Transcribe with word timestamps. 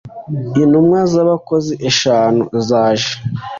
intumwa 0.63 0.99
z 1.11 1.13
abakozi 1.23 1.73
eshanu 1.89 2.43
zaje 2.67 3.11